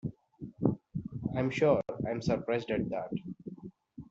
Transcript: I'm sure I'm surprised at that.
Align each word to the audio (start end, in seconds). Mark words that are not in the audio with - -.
I'm 1.37 1.51
sure 1.51 1.79
I'm 2.09 2.23
surprised 2.23 2.71
at 2.71 2.89
that. 2.89 3.11